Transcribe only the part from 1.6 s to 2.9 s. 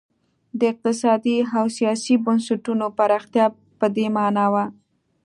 سیاسي بنسټونو